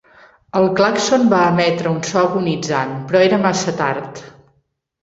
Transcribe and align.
El 0.59 0.63
clàxon 0.79 1.27
va 1.33 1.43
emetre 1.49 1.91
un 1.93 2.01
so 2.09 2.25
agonitzant, 2.25 2.97
però 3.13 3.23
era 3.31 3.43
massa 3.49 3.79
tard. 3.85 4.27